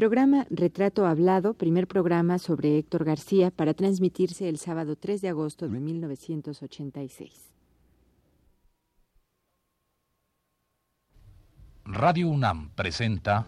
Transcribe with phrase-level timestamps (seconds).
[0.00, 5.68] Programa Retrato Hablado, primer programa sobre Héctor García para transmitirse el sábado 3 de agosto
[5.68, 7.52] de 1986.
[11.84, 13.46] Radio UNAM presenta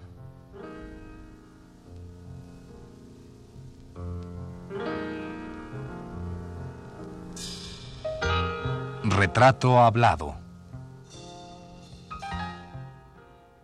[9.04, 10.34] Retrato Hablado.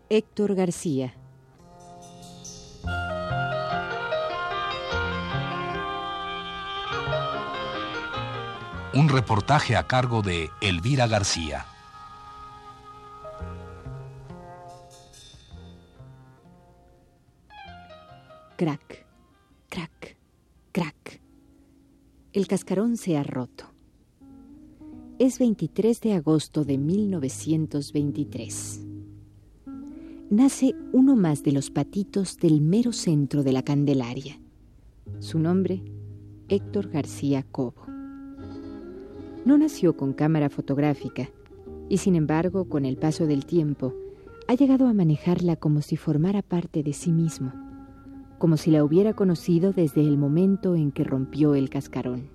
[0.08, 1.17] Héctor García.
[8.94, 11.66] Un reportaje a cargo de Elvira García.
[18.56, 19.04] Crack,
[19.68, 20.16] crack,
[20.72, 21.20] crack.
[22.32, 23.66] El cascarón se ha roto.
[25.18, 28.80] Es 23 de agosto de 1923.
[30.30, 34.40] Nace uno más de los patitos del mero centro de la Candelaria.
[35.20, 35.82] Su nombre,
[36.48, 37.97] Héctor García Cobo.
[39.48, 41.30] No nació con cámara fotográfica
[41.88, 43.94] y sin embargo, con el paso del tiempo,
[44.46, 47.54] ha llegado a manejarla como si formara parte de sí mismo,
[48.36, 52.28] como si la hubiera conocido desde el momento en que rompió el cascarón.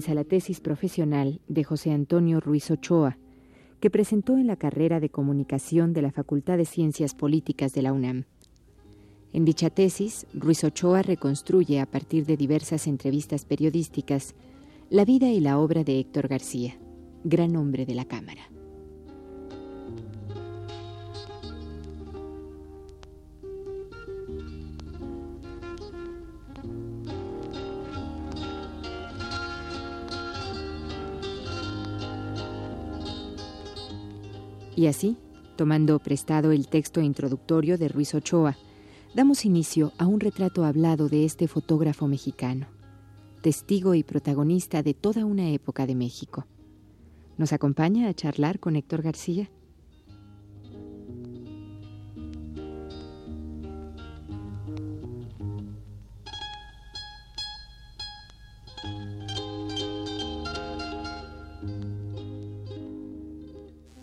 [0.00, 3.18] Comienza la tesis profesional de José Antonio Ruiz Ochoa,
[3.80, 7.92] que presentó en la carrera de comunicación de la Facultad de Ciencias Políticas de la
[7.92, 8.24] UNAM.
[9.34, 14.34] En dicha tesis, Ruiz Ochoa reconstruye a partir de diversas entrevistas periodísticas
[14.88, 16.78] la vida y la obra de Héctor García,
[17.24, 18.59] gran hombre de la Cámara.
[34.80, 35.18] Y así,
[35.56, 38.56] tomando prestado el texto introductorio de Ruiz Ochoa,
[39.14, 42.66] damos inicio a un retrato hablado de este fotógrafo mexicano,
[43.42, 46.46] testigo y protagonista de toda una época de México.
[47.36, 49.50] ¿Nos acompaña a charlar con Héctor García?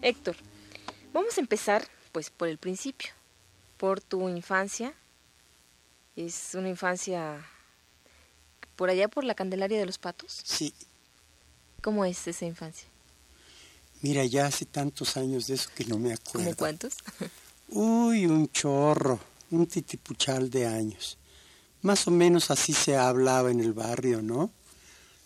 [0.03, 0.35] Héctor,
[1.17, 3.09] Vamos a empezar pues por el principio,
[3.77, 4.93] por tu infancia.
[6.15, 7.43] Es una infancia
[8.75, 10.43] por allá por la Candelaria de los Patos.
[10.45, 10.71] Sí.
[11.81, 12.87] ¿Cómo es esa infancia?
[14.03, 16.49] Mira, ya hace tantos años de eso que no me acuerdo.
[16.49, 16.97] ¿Cómo cuántos?
[17.69, 19.19] Uy, un chorro,
[19.49, 21.17] un titipuchal de años.
[21.81, 24.51] Más o menos así se hablaba en el barrio, ¿no?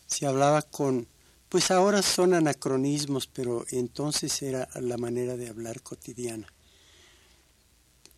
[0.08, 1.06] Se hablaba con
[1.52, 6.48] pues ahora son anacronismos, pero entonces era la manera de hablar cotidiana.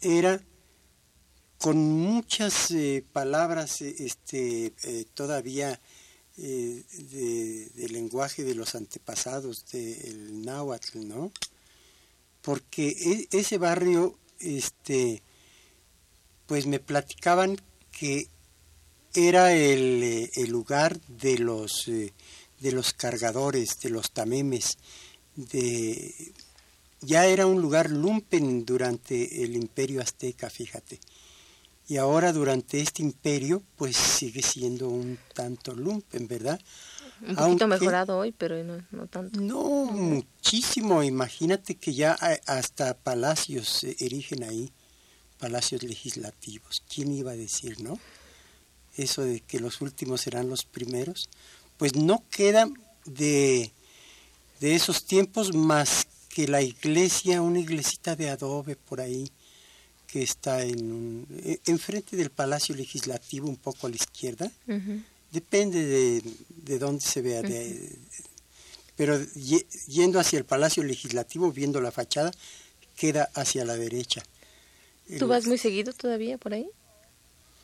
[0.01, 0.39] Era
[1.57, 5.79] con muchas eh, palabras eh, este, eh, todavía
[6.37, 11.31] de, lenguaje de los antepasados del náhuatl, ¿no?
[12.43, 12.89] Porque
[13.31, 15.23] e, ese barrio, este,
[16.45, 17.59] pues me platicaban
[17.91, 18.27] que
[19.15, 21.87] era el lugar de los
[22.63, 24.77] de los cargadores, de los tamemes,
[25.35, 26.33] de
[27.01, 31.01] ya era un lugar lumpen durante el imperio azteca, fíjate.
[31.89, 36.59] Y ahora durante este imperio, pues sigue siendo un tanto lumpen, ¿verdad?
[37.27, 39.41] Un poquito mejorado hoy, pero no, no, tanto.
[39.41, 41.03] No, muchísimo.
[41.03, 42.13] Imagínate que ya
[42.45, 44.71] hasta palacios se erigen ahí,
[45.37, 46.83] palacios legislativos.
[46.87, 47.99] ¿Quién iba a decir, no?
[48.95, 51.29] Eso de que los últimos serán los primeros
[51.77, 52.69] pues no queda
[53.05, 53.71] de,
[54.59, 59.29] de esos tiempos más que la iglesia, una iglesita de adobe por ahí,
[60.07, 64.51] que está en e, enfrente del Palacio Legislativo, un poco a la izquierda.
[65.31, 67.41] Depende de, de, dónde se vea.
[68.95, 69.19] pero
[69.87, 72.31] yendo hacia el Palacio Legislativo, viendo la fachada,
[72.95, 74.23] queda hacia la derecha.
[75.19, 76.67] ¿Tú vas muy seguido todavía por ahí?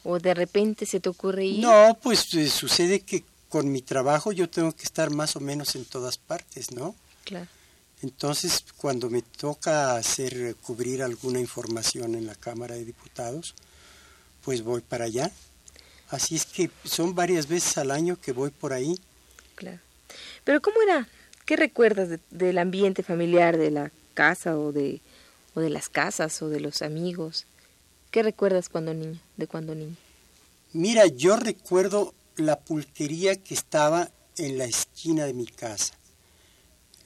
[0.04, 1.60] ¿O de repente se te ocurre ir?
[1.60, 5.76] No, pues eh, sucede que con mi trabajo yo tengo que estar más o menos
[5.76, 6.96] en todas partes, ¿no?
[7.26, 7.48] Claro.
[8.02, 13.56] Entonces, cuando me toca hacer cubrir alguna información en la Cámara de Diputados,
[14.44, 15.32] pues voy para allá.
[16.10, 18.98] Así es que son varias veces al año que voy por ahí.
[19.56, 19.80] Claro.
[20.46, 21.10] Pero ¿cómo era?
[21.46, 25.02] ¿Qué recuerdas del ambiente familiar de la casa o de,
[25.54, 27.46] o de las casas o de los amigos?
[28.12, 29.96] ¿Qué recuerdas cuando niño, de cuando niño?
[30.72, 35.94] Mira, yo recuerdo la pulquería que estaba en la esquina de mi casa.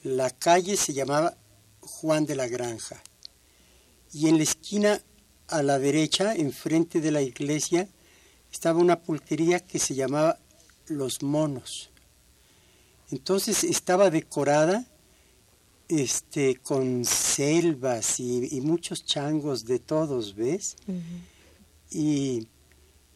[0.02, 1.36] La calle se llamaba
[1.80, 3.02] Juan de la Granja.
[4.12, 5.02] Y en la esquina
[5.48, 7.88] a la derecha, enfrente de la iglesia,
[8.52, 10.38] estaba una pulquería que se llamaba
[10.86, 11.90] Los Monos.
[13.10, 14.86] Entonces estaba decorada
[15.88, 20.76] este, con selvas y, muchos changos de todos, ¿ves?
[21.90, 22.46] Y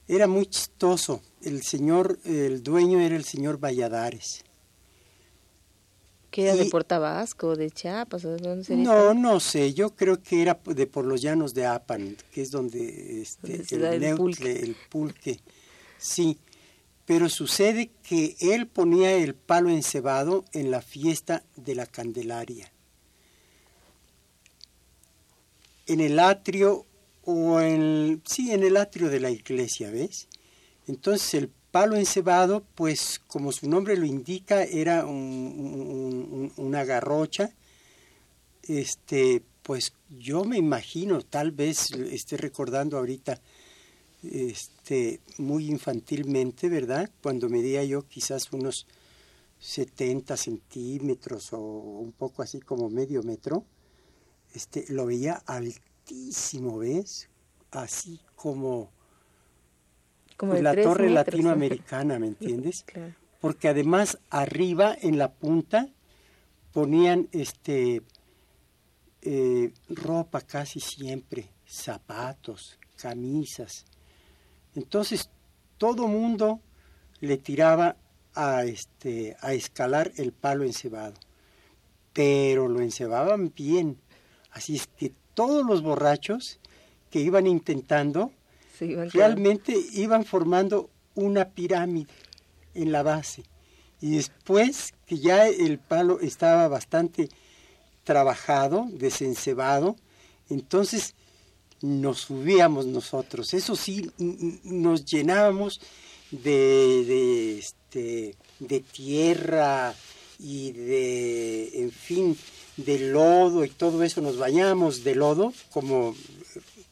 [0.07, 1.23] era muy chistoso.
[1.43, 4.45] El señor, el dueño era el señor Valladares.
[6.31, 8.25] ¿Que era de Portabasco, de Chiapas?
[8.25, 9.73] ¿o de dónde no, no sé.
[9.73, 14.15] Yo creo que era de por los llanos de Apan, que es donde este, el,
[14.15, 14.53] pulque.
[14.61, 15.41] el pulque.
[15.97, 16.39] Sí,
[17.07, 22.71] pero sucede que él ponía el palo encebado en la fiesta de la Candelaria.
[25.87, 26.85] En el atrio
[27.25, 30.29] o en, sí, en el atrio de la iglesia, ¿ves?
[30.89, 37.51] Entonces el palo encebado, pues como su nombre lo indica, era una garrocha.
[38.63, 43.41] Este, pues yo me imagino, tal vez esté recordando ahorita,
[44.23, 47.11] este, muy infantilmente, ¿verdad?
[47.23, 48.87] Cuando medía yo quizás unos
[49.61, 53.65] 70 centímetros o un poco así como medio metro,
[54.55, 57.29] este, lo veía altísimo, ¿ves?
[57.71, 58.91] Así como,
[60.39, 62.85] como la torre latinoamericana, ¿me entiendes?
[63.41, 65.89] Porque además arriba en la punta
[66.73, 68.03] ponían este
[69.23, 73.85] eh, ropa casi siempre, zapatos, camisas,
[74.77, 75.29] entonces
[75.77, 76.61] todo mundo
[77.21, 77.97] le tiraba
[78.35, 81.15] a, este, a escalar el palo encebado,
[82.13, 83.99] pero lo encebaban bien.
[84.53, 86.61] Así es que todos los borrachos
[87.11, 88.31] que iban intentando
[89.13, 92.13] realmente iban formando una pirámide
[92.75, 93.43] en la base.
[94.01, 97.29] Y después que ya el palo estaba bastante
[98.05, 99.97] trabajado, desencebado,
[100.49, 101.15] entonces
[101.81, 103.55] nos subíamos nosotros.
[103.55, 105.81] Eso sí, nos llenábamos
[106.31, 109.95] de, este, de tierra
[110.39, 112.37] y de, en fin,
[112.77, 114.21] de lodo y todo eso.
[114.21, 116.15] Nos bañábamos de lodo como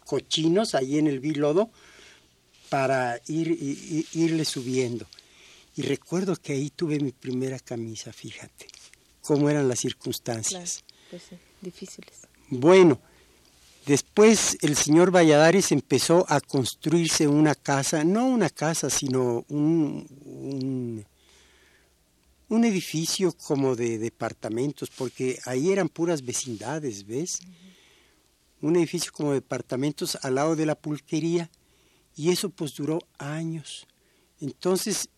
[0.06, 1.70] cochinos ahí en el bilodo
[2.70, 5.06] para ir, irle subiendo.
[5.76, 8.66] Y recuerdo que ahí tuve mi primera camisa, fíjate,
[9.20, 10.82] cómo eran las circunstancias.
[11.10, 11.24] pues
[11.60, 12.22] difíciles.
[12.48, 12.98] Bueno,
[13.86, 21.04] Después el señor Valladares empezó a construirse una casa, no una casa, sino un,
[22.48, 27.38] un, edificio como de departamentos, porque ahí eran puras vecindades, ¿ves?
[28.60, 31.50] Un edificio como de departamentos al lado de la pulquería,
[32.14, 33.86] y eso pues duró años.
[34.40, 35.10] Entonces,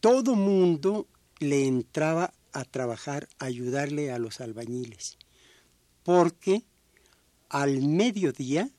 [0.00, 1.08] todo mundo
[1.40, 5.18] le entraba a trabajar, a ayudarle a los albañiles,
[6.04, 6.64] porque
[7.48, 8.70] al mediodía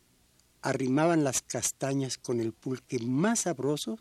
[0.61, 3.99] arrimaban las castañas con el pulque más sabroso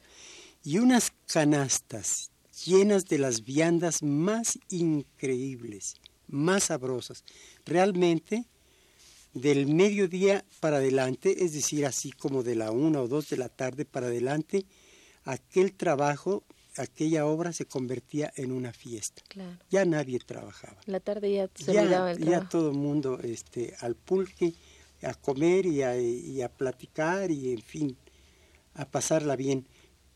[0.62, 2.30] y unas canastas
[2.64, 5.96] llenas de las viandas más increíbles,
[6.28, 7.24] más sabrosas.
[7.66, 8.46] Realmente,
[9.34, 13.48] del mediodía para adelante, es decir, así como de la una o dos de la
[13.48, 14.64] tarde para adelante,
[15.24, 16.44] aquel trabajo
[16.76, 19.22] aquella obra se convertía en una fiesta.
[19.70, 20.80] Ya nadie trabajaba.
[20.86, 24.54] La tarde ya se ya, el Ya todo el mundo este, al pulque,
[25.02, 27.96] a comer y a, y a platicar y, en fin,
[28.74, 29.66] a pasarla bien.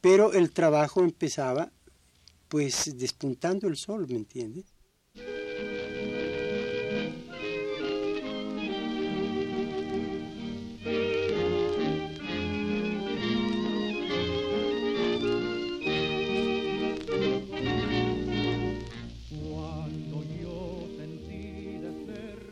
[0.00, 1.70] Pero el trabajo empezaba,
[2.48, 4.64] pues, despuntando el sol, ¿me entiendes?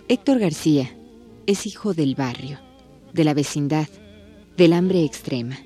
[0.08, 0.88] Héctor García
[1.48, 2.60] es hijo del barrio,
[3.12, 3.88] de la vecindad,
[4.56, 5.58] del hambre extrema.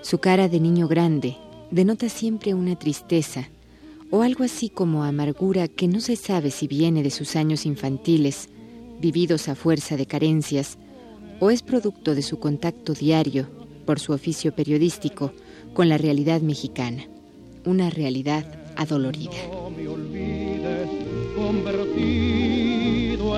[0.00, 1.36] Su cara de niño grande
[1.70, 3.50] denota siempre una tristeza
[4.10, 8.48] o algo así como amargura que no se sabe si viene de sus años infantiles,
[9.02, 10.78] vividos a fuerza de carencias,
[11.40, 13.50] o es producto de su contacto diario,
[13.84, 15.34] por su oficio periodístico,
[15.74, 17.04] con la realidad mexicana,
[17.66, 18.46] una realidad
[18.76, 19.36] adolorida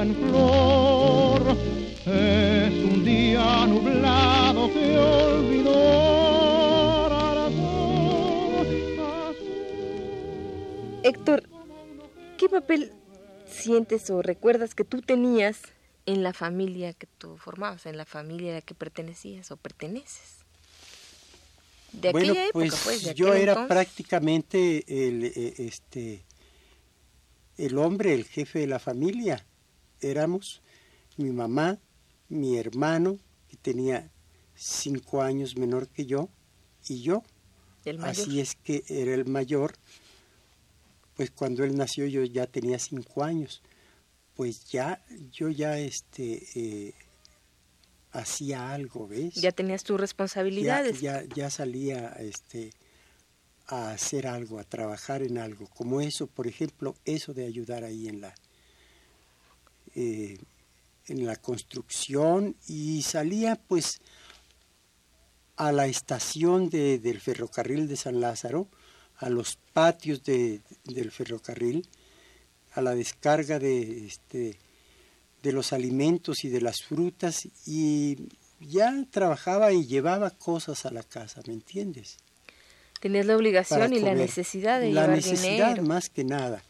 [0.01, 1.57] en flor.
[2.07, 6.13] Es un día nublado que olvidó.
[11.05, 11.49] Héctor,
[12.39, 12.93] ¿qué papel
[13.47, 15.61] sientes o recuerdas que tú tenías
[16.07, 20.39] en la familia que tú formabas, en la familia a la que pertenecías o perteneces?
[21.93, 26.25] De bueno, aquella época, pues, pues yo era prácticamente el, eh, este,
[27.59, 29.45] el hombre, el jefe de la familia.
[30.03, 30.61] Éramos
[31.17, 31.79] mi mamá,
[32.29, 33.19] mi hermano,
[33.49, 34.11] que tenía
[34.55, 36.29] cinco años menor que yo,
[36.89, 37.23] y yo.
[38.03, 39.75] Así es que era el mayor.
[41.17, 43.63] Pues cuando él nació yo ya tenía cinco años.
[44.35, 46.95] Pues ya, yo ya este, eh,
[48.13, 49.35] hacía algo, ¿ves?
[49.35, 51.01] Ya tenías tus responsabilidades.
[51.01, 52.71] Ya, ya, salía este,
[53.67, 58.09] a hacer algo, a trabajar en algo, como eso, por ejemplo, eso de ayudar ahí
[58.09, 58.35] en la,
[59.95, 60.39] eh,
[61.07, 64.01] en la construcción y salía pues
[65.57, 68.69] a la estación de, del ferrocarril de San Lázaro,
[69.17, 71.89] a los patios de, del ferrocarril,
[72.73, 74.59] a la descarga de, este,
[75.43, 78.29] de los alimentos y de las frutas y
[78.61, 82.17] ya trabajaba y llevaba cosas a la casa, ¿me entiendes?
[83.01, 86.63] Tenías la obligación y la necesidad de la necesidad más que nada.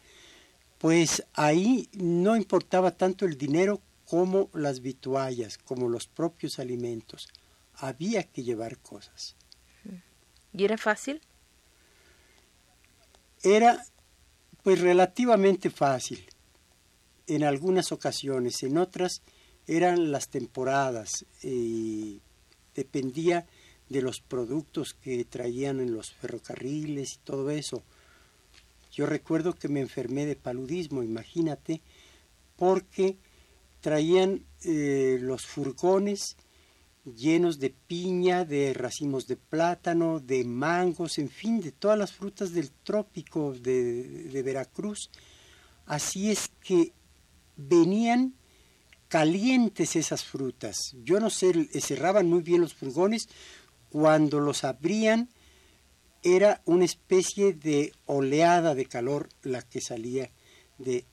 [0.83, 7.29] Pues ahí no importaba tanto el dinero como las vituallas, como los propios alimentos.
[7.75, 9.37] Había que llevar cosas.
[10.51, 11.21] ¿Y era fácil?
[13.43, 13.81] Era
[14.61, 16.27] pues relativamente fácil
[17.27, 19.21] en algunas ocasiones, en otras
[19.67, 22.19] eran las temporadas y
[22.75, 23.47] dependía
[23.87, 27.83] de los productos que traían en los ferrocarriles y todo eso.
[28.93, 31.81] Yo recuerdo que me enfermé de paludismo, imagínate,
[32.55, 33.17] porque
[33.81, 36.37] traían eh, los furgones
[37.03, 42.53] llenos de piña, de racimos de plátano, de mangos, en fin, de todas las frutas
[42.53, 45.09] del trópico de, de Veracruz.
[45.85, 46.93] Así es que
[47.57, 48.35] venían
[49.09, 50.95] calientes esas frutas.
[51.03, 53.27] Yo no sé, cerraban muy bien los furgones.
[53.89, 55.29] Cuando los abrían,
[56.23, 60.31] era una especie de oleada de calor la que salía
[60.77, 61.05] de...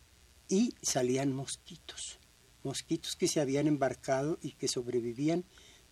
[0.49, 2.19] y salían mosquitos.
[2.63, 5.45] Mosquitos que se habían embarcado y que sobrevivían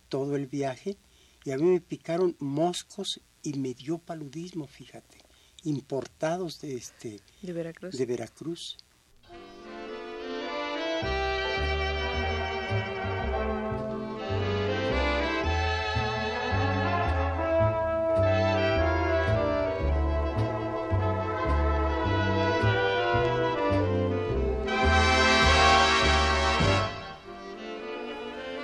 [0.08, 0.96] todo el viaje.
[1.44, 5.18] Y a mí me picaron moscos y me dio paludismo, fíjate,
[5.64, 7.96] importados de este de Veracruz.
[7.96, 8.76] De Veracruz.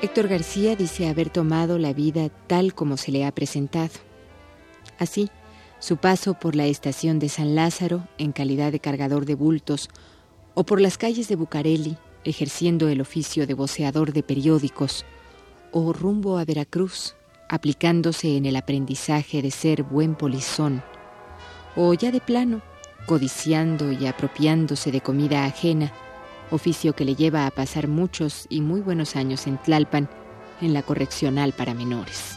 [0.04, 3.94] Héctor García dice haber tomado la vida tal como se le ha presentado.
[4.98, 5.30] Así,
[5.78, 9.88] su paso por la estación de San Lázaro en calidad de cargador de bultos
[10.52, 15.06] o por las calles de Bucareli ejerciendo el oficio de voceador de periódicos
[15.72, 17.14] o rumbo a Veracruz
[17.48, 20.82] aplicándose en el aprendizaje de ser buen polizón
[21.76, 22.60] o ya de plano
[23.06, 25.94] codiciando y apropiándose de comida ajena
[26.50, 30.08] oficio que le lleva a pasar muchos y muy buenos años en Tlalpan,
[30.60, 32.36] en la correccional para menores.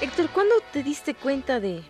[0.00, 1.82] Héctor, ¿cuándo te diste cuenta de,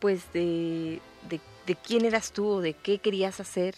[0.00, 1.40] pues de, de,
[1.86, 3.76] quién eras tú o de qué querías hacer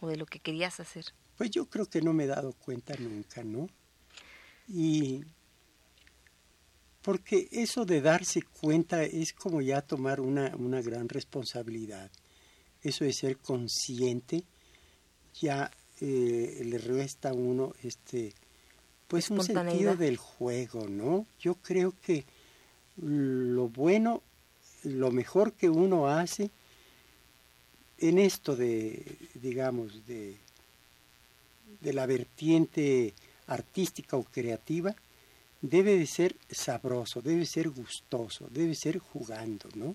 [0.00, 1.06] o de lo que querías hacer?
[1.36, 3.68] Pues yo creo que no me he dado cuenta nunca, ¿no?
[4.68, 5.24] Y
[7.02, 12.10] porque eso de darse cuenta es como ya tomar una, una gran responsabilidad.
[12.82, 14.44] Eso de ser consciente
[15.40, 15.70] ya
[16.00, 18.34] eh, le resta a uno este
[19.08, 21.26] pues un sentido del juego, ¿no?
[21.38, 22.24] Yo creo que
[22.96, 24.22] lo bueno
[24.84, 26.50] lo mejor que uno hace
[27.98, 30.36] en esto de, digamos, de,
[31.80, 33.14] de la vertiente
[33.46, 34.94] artística o creativa,
[35.60, 39.94] debe de ser sabroso, debe ser gustoso, debe ser jugando, ¿no?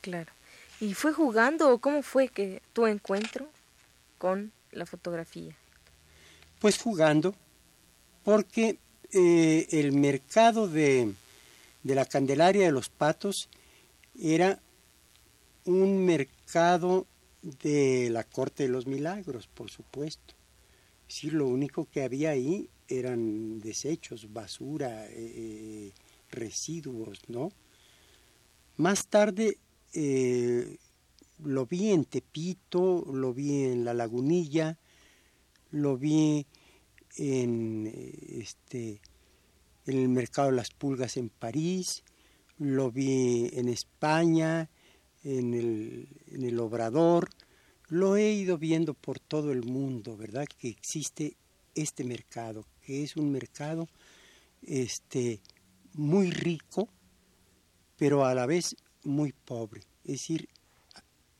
[0.00, 0.32] Claro.
[0.80, 3.48] ¿Y fue jugando o cómo fue que tu encuentro
[4.18, 5.54] con la fotografía?
[6.60, 7.34] Pues jugando,
[8.24, 8.78] porque
[9.12, 11.12] eh, el mercado de,
[11.82, 13.48] de la Candelaria de los Patos
[14.22, 14.62] era
[15.64, 17.08] un mercado
[17.42, 20.34] de la corte de los milagros, por supuesto.
[21.08, 25.92] Sí, lo único que había ahí eran desechos, basura, eh,
[26.30, 27.50] residuos, ¿no?
[28.76, 29.58] Más tarde
[29.92, 30.78] eh,
[31.42, 34.78] lo vi en Tepito, lo vi en La Lagunilla,
[35.72, 36.46] lo vi
[37.16, 37.90] en,
[38.28, 39.00] este,
[39.86, 42.04] en el mercado de las pulgas en París,
[42.62, 44.70] lo vi en España,
[45.24, 47.28] en el, en el Obrador,
[47.88, 50.46] lo he ido viendo por todo el mundo, ¿verdad?
[50.58, 51.36] Que existe
[51.74, 53.88] este mercado, que es un mercado
[54.62, 55.40] este,
[55.94, 56.88] muy rico,
[57.96, 59.82] pero a la vez muy pobre.
[60.04, 60.48] Es decir,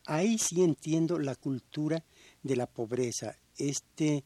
[0.07, 2.05] ahí sí entiendo la cultura
[2.43, 3.37] de la pobreza.
[3.57, 4.25] Este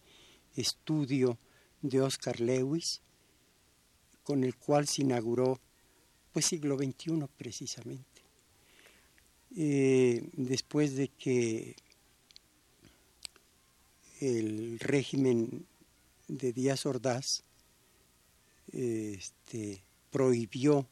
[0.54, 1.38] estudio
[1.82, 3.02] de Oscar Lewis,
[4.22, 5.60] con el cual se inauguró
[6.36, 8.20] pues siglo XXI precisamente.
[9.56, 11.74] Eh, después de que
[14.20, 15.64] el régimen
[16.28, 17.42] de Díaz Ordaz
[18.70, 20.86] este, prohibió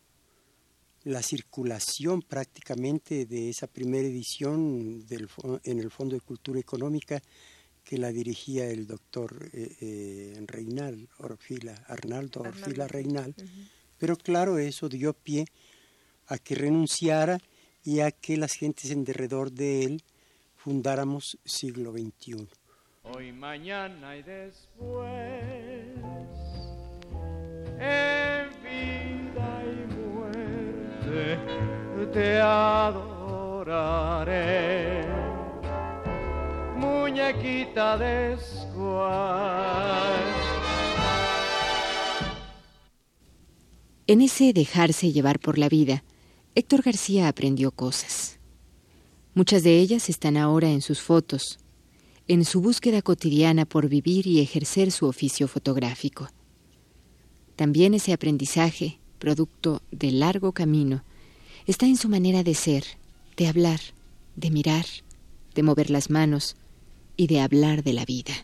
[1.03, 5.29] la circulación prácticamente de esa primera edición del,
[5.65, 7.23] en el Fondo de Cultura Económica
[7.85, 13.35] que la dirigía el doctor eh, eh, Reinal, Orfila, Arnaldo Orfila Reinal.
[14.05, 15.47] Pero claro, eso dio pie
[16.27, 17.39] a que renunciara
[17.83, 20.03] y a que las gentes en derredor de él
[20.59, 22.47] fundáramos siglo XXI.
[23.05, 25.09] Hoy, mañana y después,
[27.81, 31.39] en vida y muerte,
[32.13, 33.07] te adoraré,
[36.77, 38.37] muñequita de
[44.07, 46.05] En ese dejarse llevar por la vida,
[46.55, 48.39] Héctor García aprendió cosas.
[49.33, 51.59] Muchas de ellas están ahora en sus fotos,
[52.29, 56.29] en su búsqueda cotidiana por vivir y ejercer su oficio fotográfico.
[57.57, 61.03] También ese aprendizaje, producto de largo camino,
[61.67, 62.85] está en su manera de ser,
[63.39, 63.81] de hablar,
[64.37, 64.85] de mirar,
[65.55, 66.57] de mover las manos
[67.17, 68.35] y de hablar de la vida.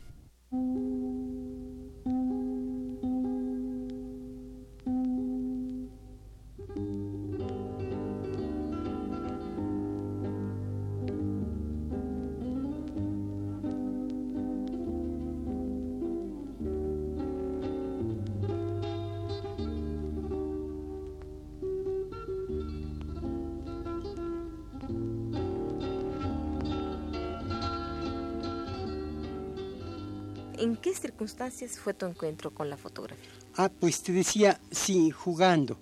[30.61, 33.31] ¿En qué circunstancias fue tu encuentro con la fotografía?
[33.57, 35.79] Ah, pues te decía, sí, jugando,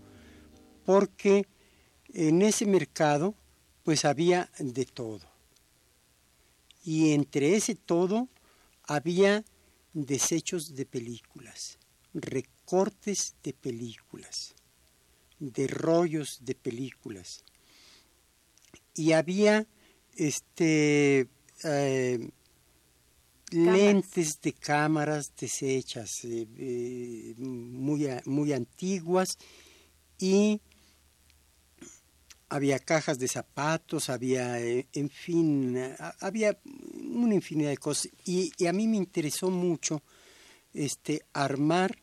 [0.84, 1.48] porque
[2.14, 3.34] en ese mercado
[3.82, 5.26] pues había de todo.
[6.84, 8.28] Y entre ese todo
[8.84, 9.44] había
[9.94, 11.78] desechos de películas,
[12.14, 14.54] recortes de películas,
[15.40, 17.44] de rollos de películas.
[18.94, 19.66] Y había
[20.14, 21.28] este
[21.64, 22.30] eh,
[23.50, 29.38] lentes de cámaras deshechas, eh, eh, muy, muy antiguas,
[30.18, 30.60] y
[32.48, 35.76] había cajas de zapatos, había, eh, en fin,
[36.20, 38.10] había una infinidad de cosas.
[38.24, 40.02] Y, a mí me interesó mucho
[40.72, 41.98] este, armar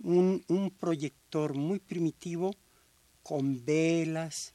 [0.00, 2.54] un, un proyector muy primitivo
[3.22, 4.54] con velas,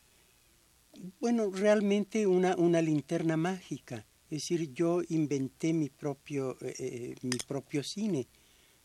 [1.19, 7.37] bueno, realmente una, una linterna mágica es decir, yo inventé mi propio, eh, eh, mi
[7.47, 8.27] propio cine.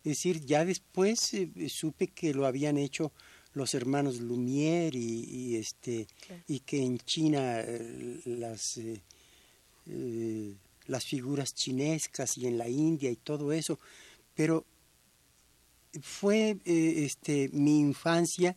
[0.04, 3.12] Es decir, ya después eh, supe que lo habían hecho
[3.54, 6.06] los hermanos Lumière y, este,
[6.46, 7.62] y que en China
[8.24, 8.80] las,
[10.86, 13.78] las figuras chinescas y en la India y todo eso.
[14.34, 14.64] Pero
[16.00, 18.56] fue este, mi infancia,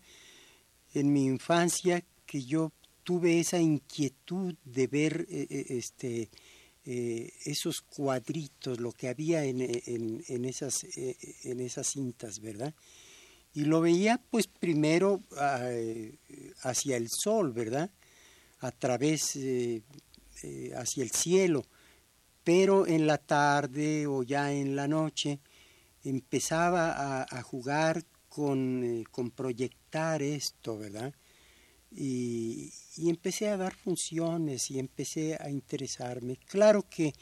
[0.94, 2.72] en mi infancia que yo
[3.04, 6.30] tuve esa inquietud de ver este,
[6.88, 12.76] eh, esos cuadritos, lo que había en, en, esas, eh, en esas cintas, ¿verdad?
[13.54, 15.68] Y lo veía pues primero ah,
[16.62, 17.90] hacia el sol, ¿verdad?
[18.60, 19.82] A través, eh,
[20.76, 21.66] hacia el cielo,
[22.44, 25.40] pero en la tarde o ya en la noche
[26.04, 31.16] empezaba a, a jugar con, con proyectar esto, ¿verdad?
[31.92, 36.38] Y, empecé a dar funciones y empecé a interesarme.
[36.48, 37.14] Claro que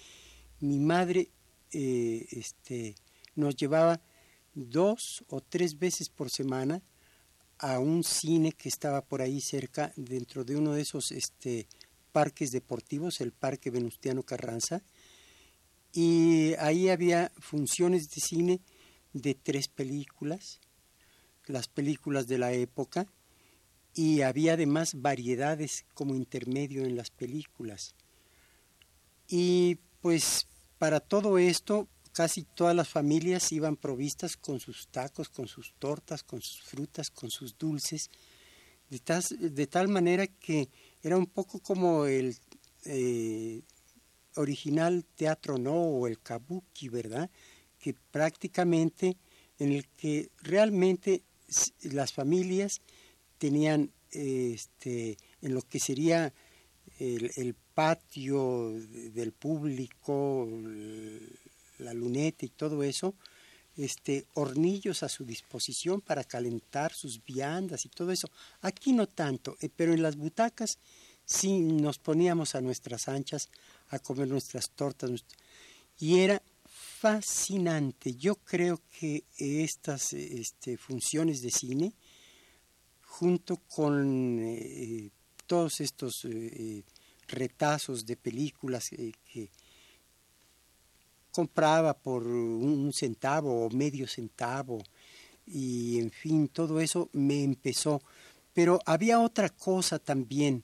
[0.59, 1.29] mi madre
[1.71, 2.95] eh, este,
[3.35, 4.01] nos llevaba
[4.53, 6.81] dos o tres veces por semana
[7.59, 11.67] a un cine que estaba por ahí cerca, dentro de uno de esos este,
[12.11, 14.83] parques deportivos, el Parque Venustiano Carranza,
[15.93, 18.61] y ahí había funciones de cine
[19.13, 20.59] de tres películas,
[21.45, 23.07] las películas de la época,
[23.93, 27.95] y había además variedades como intermedio en las películas.
[29.27, 35.47] Y pues para todo esto casi todas las familias iban provistas con sus tacos, con
[35.47, 38.09] sus tortas, con sus frutas, con sus dulces,
[38.89, 40.69] de, tal, manera que
[41.01, 42.37] era un poco como el
[42.85, 43.63] eh,
[44.35, 47.31] original teatro no o el kabuki, ¿verdad?
[47.79, 49.17] Que prácticamente
[49.57, 51.23] en el que realmente
[51.81, 52.81] las familias
[53.43, 56.33] tenían este, en lo que sería
[56.97, 60.47] el patio del público,
[61.79, 63.15] la luneta y todo eso,
[63.75, 68.29] este, hornillos a su disposición para calentar sus viandas y todo eso.
[68.61, 70.79] Aquí no tanto, eh, pero en las butacas
[71.25, 73.49] sí nos poníamos a nuestras anchas
[73.89, 75.11] a comer nuestras tortas.
[75.99, 76.41] Y era
[77.01, 78.15] fascinante.
[78.15, 81.93] Yo creo que estas este, funciones de cine,
[83.13, 85.11] junto con eh,
[85.45, 86.83] todos estos eh,
[87.27, 89.49] retazos de películas que
[91.31, 94.79] compraba por un centavo o medio centavo
[95.45, 98.01] y en fin, todo eso me empezó.
[98.53, 100.63] Pero había otra cosa también.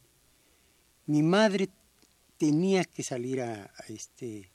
[1.06, 1.70] Mi madre
[2.38, 4.52] tenía que salir a, este,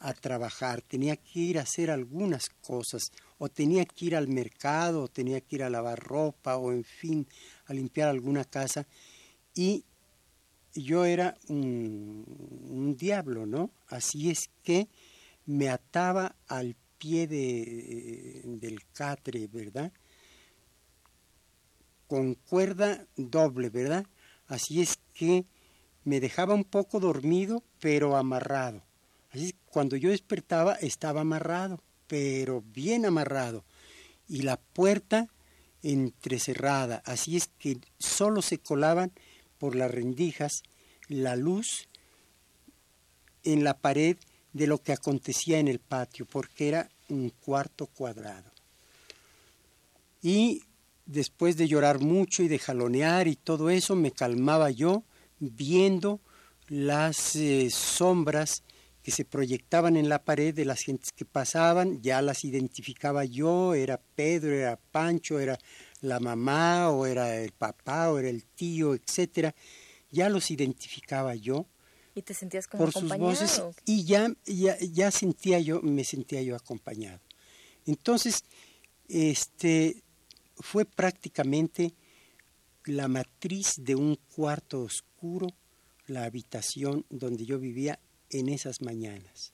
[0.00, 0.82] a trabajar.
[0.82, 3.02] tenía que ir a hacer algunas cosas,
[3.38, 6.84] o tenía que ir al mercado, o tenía que ir a lavar ropa, o en
[6.84, 7.26] fin,
[7.66, 8.86] a limpiar alguna casa.
[9.54, 9.84] Y
[10.74, 12.24] yo era un,
[12.68, 13.70] un diablo, ¿no?
[13.88, 14.88] Así es que
[15.46, 19.92] me ataba al pie de, del catre, ¿verdad?
[22.06, 24.06] Con cuerda doble, ¿verdad?
[24.46, 25.46] Así es que
[26.04, 28.82] me dejaba un poco dormido, pero amarrado.
[29.32, 33.64] Así cuando yo despertaba estaba amarrado, pero bien amarrado.
[34.28, 35.28] Y la puerta
[35.82, 37.02] entrecerrada.
[37.04, 39.12] Así es que solo se colaban
[39.58, 40.62] por las rendijas
[41.08, 41.88] la luz
[43.42, 44.16] en la pared
[44.52, 48.50] de lo que acontecía en el patio, porque era un cuarto cuadrado.
[50.20, 50.62] Y
[51.06, 55.02] después de llorar mucho y de jalonear y todo eso, me calmaba yo
[55.40, 56.20] viendo
[56.68, 58.62] las eh, sombras
[59.02, 63.74] que se proyectaban en la pared de las gentes que pasaban, ya las identificaba yo,
[63.74, 65.58] era Pedro, era Pancho, era
[66.00, 69.54] la mamá, o era el papá, o era el tío, etcétera,
[70.10, 71.66] ya los identificaba yo
[72.14, 76.42] y te sentías como por sus voces y ya, ya, ya sentía yo, me sentía
[76.42, 77.20] yo acompañado.
[77.86, 78.44] Entonces,
[79.08, 80.02] este
[80.56, 81.94] fue prácticamente
[82.84, 85.46] la matriz de un cuarto oscuro,
[86.06, 87.98] la habitación donde yo vivía
[88.32, 89.52] en esas mañanas.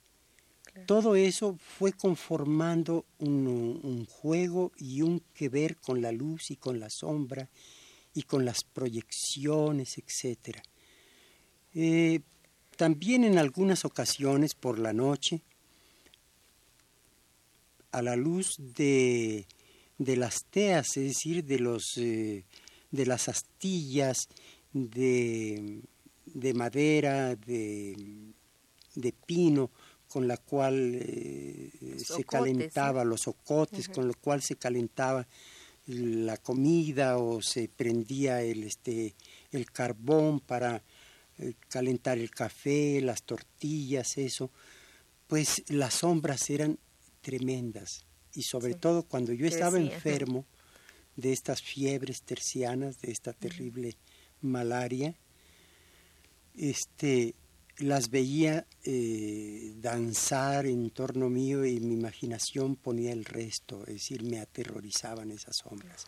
[0.86, 6.78] Todo eso fue conformando un, juego y un que ver con la luz y con
[6.78, 7.50] la sombra
[8.14, 10.58] y con las proyecciones, etc.
[12.76, 15.42] También en algunas ocasiones por la noche,
[17.90, 19.46] a la luz de,
[19.98, 22.44] las teas, es decir, de, los, eh,
[22.92, 24.28] de las astillas
[24.72, 25.82] de,
[26.54, 27.96] madera, de,
[29.26, 29.70] pino,
[30.08, 35.26] con la cual eh, se calentaba los ocotes, con lo cual se calentaba
[35.87, 39.14] la comida o se prendía el, este,
[39.50, 40.82] el carbón para
[41.38, 44.50] eh, calentar el café, las tortillas, eso,
[45.26, 46.78] pues las sombras eran
[47.20, 48.04] tremendas.
[48.34, 50.46] Y sobre todo cuando yo estaba enfermo
[51.16, 53.96] de estas fiebres tercianas, de esta terrible
[54.40, 55.14] malaria,
[56.56, 57.34] este,
[57.78, 64.22] las veía eh, danzar en torno mío y mi imaginación ponía el resto, es decir,
[64.24, 66.06] me aterrorizaban esas sombras.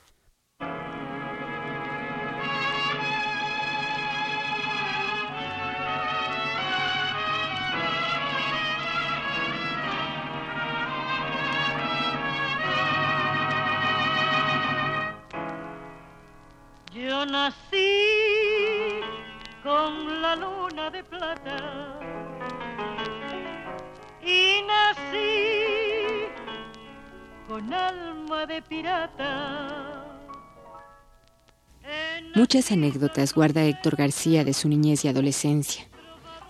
[32.35, 35.85] Muchas anécdotas guarda Héctor García de su niñez y adolescencia.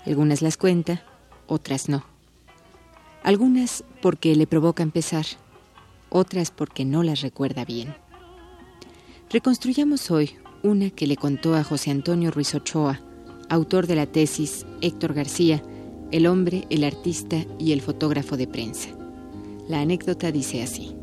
[0.04, 1.02] Algunas las cuenta,
[1.46, 2.04] otras no.
[3.22, 5.24] Algunas porque le provoca empezar,
[6.11, 7.94] otras porque no las recuerda bien.
[9.30, 13.00] Reconstruyamos hoy una que le contó a José Antonio Ruiz Ochoa,
[13.48, 15.62] autor de la tesis Héctor García,
[16.12, 18.90] El hombre, el artista y el fotógrafo de prensa.
[19.68, 21.00] La anécdota dice así.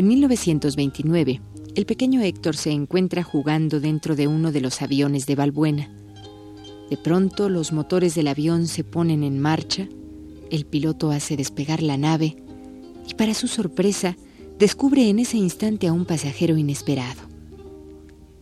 [0.00, 1.42] En 1929,
[1.74, 5.90] el pequeño Héctor se encuentra jugando dentro de uno de los aviones de Balbuena.
[6.88, 9.86] De pronto los motores del avión se ponen en marcha,
[10.50, 12.36] el piloto hace despegar la nave
[13.06, 14.16] y para su sorpresa
[14.58, 17.20] descubre en ese instante a un pasajero inesperado.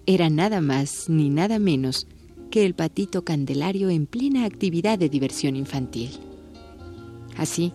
[0.07, 2.07] Era nada más ni nada menos
[2.53, 6.11] que el patito Candelario en plena actividad de diversión infantil.
[7.37, 7.73] Así,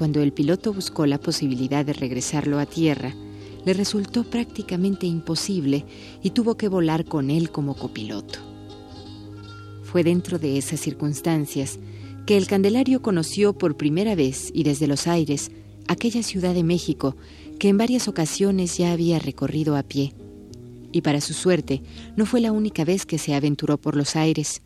[0.00, 3.14] cuando el piloto buscó la posibilidad de regresarlo a tierra,
[3.66, 5.84] le resultó prácticamente imposible
[6.22, 8.38] y tuvo que volar con él como copiloto.
[9.82, 11.78] Fue dentro de esas circunstancias
[12.24, 15.50] que el Candelario conoció por primera vez y desde los aires
[15.86, 17.14] aquella ciudad de México
[17.58, 20.14] que en varias ocasiones ya había recorrido a pie.
[20.92, 21.82] Y para su suerte,
[22.16, 24.62] no fue la única vez que se aventuró por los aires,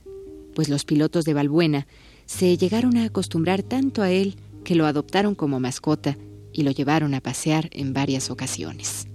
[0.55, 1.89] pues los pilotos de Balbuena
[2.25, 6.17] se llegaron a acostumbrar tanto a él que lo adoptaron como mascota
[6.53, 9.07] y lo llevaron a pasear en varias ocasiones.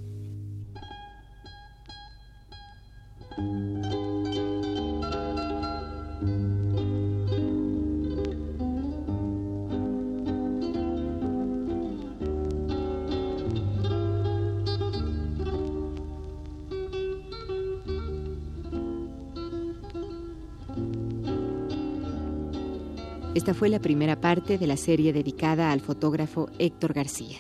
[23.36, 27.38] Esta fue la primera parte de la serie dedicada al fotógrafo Héctor García.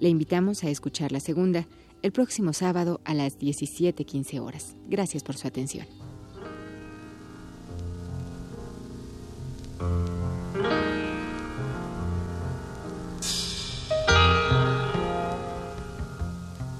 [0.00, 1.66] Le invitamos a escuchar la segunda
[2.02, 4.76] el próximo sábado a las 17:15 horas.
[4.88, 5.86] Gracias por su atención.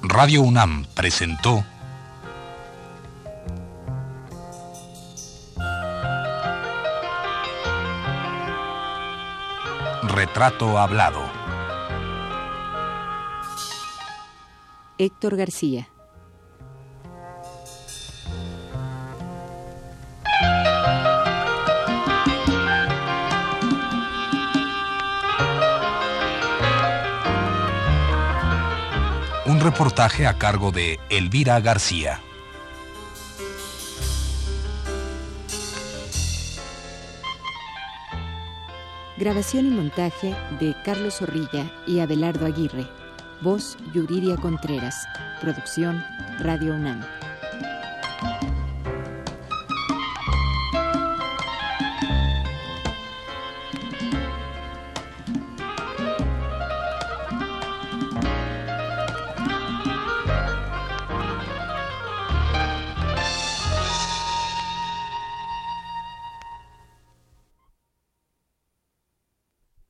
[0.03, 1.65] Radio UNAM presentó
[10.35, 11.23] Retrato Hablado.
[14.99, 15.89] Héctor García.
[29.47, 32.21] Un reportaje a cargo de Elvira García.
[39.25, 42.87] Grabación y montaje de Carlos Zorrilla y Abelardo Aguirre.
[43.41, 45.09] Voz Yuridia Contreras.
[45.41, 46.05] Producción
[46.41, 47.01] Radio UNAM.